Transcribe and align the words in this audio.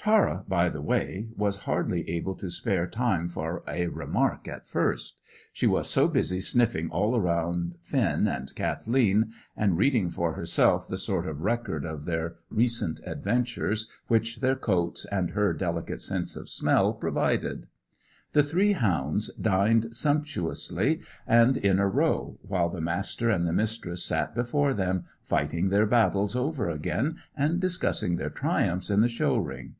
Tara, 0.00 0.44
by 0.46 0.68
the 0.68 0.80
way, 0.80 1.26
was 1.36 1.56
hardly 1.64 2.08
able 2.08 2.36
to 2.36 2.50
spare 2.50 2.86
time 2.86 3.26
for 3.26 3.64
a 3.66 3.88
remark 3.88 4.46
at 4.46 4.66
first; 4.66 5.16
she 5.52 5.66
was 5.66 5.90
so 5.90 6.06
busy 6.06 6.40
sniffing 6.40 6.88
all 6.88 7.18
round 7.20 7.76
Finn 7.82 8.28
and 8.28 8.54
Kathleen, 8.54 9.32
and 9.56 9.76
reading 9.76 10.08
for 10.08 10.34
herself 10.34 10.86
the 10.86 10.96
sort 10.98 11.26
of 11.26 11.42
record 11.42 11.84
of 11.84 12.04
their 12.04 12.36
recent 12.48 13.00
adventures 13.04 13.90
which 14.06 14.38
their 14.38 14.54
coats 14.54 15.04
and 15.04 15.30
her 15.30 15.52
delicate 15.52 16.00
sense 16.00 16.36
of 16.36 16.48
smell 16.48 16.92
provided. 16.94 17.66
The 18.32 18.44
three 18.44 18.72
hounds 18.72 19.34
dined 19.34 19.94
sumptuously, 19.94 21.00
and 21.26 21.56
in 21.56 21.80
a 21.80 21.88
row, 21.88 22.38
while 22.42 22.68
the 22.68 22.80
Master 22.80 23.30
and 23.30 23.48
the 23.48 23.52
Mistress 23.52 24.04
sat 24.04 24.32
before 24.32 24.74
them 24.74 25.06
fighting 25.22 25.68
their 25.70 25.86
battles 25.86 26.36
over 26.36 26.70
again 26.70 27.16
and 27.36 27.60
discussing 27.60 28.14
their 28.14 28.30
triumph 28.30 28.88
in 28.90 29.00
the 29.00 29.08
show 29.08 29.36
ring. 29.36 29.74